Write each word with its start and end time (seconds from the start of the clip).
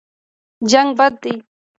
جنګ 0.71 0.89
بد 0.97 1.13
دی. 1.21 1.33